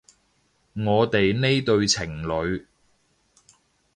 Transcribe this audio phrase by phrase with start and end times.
[0.73, 2.65] 我哋呢對情侣